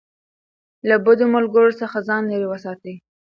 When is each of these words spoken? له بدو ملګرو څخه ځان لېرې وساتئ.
له 0.87 0.95
بدو 1.05 1.25
ملګرو 1.35 1.71
څخه 1.81 1.97
ځان 2.07 2.21
لېرې 2.29 2.47
وساتئ. 2.49 2.95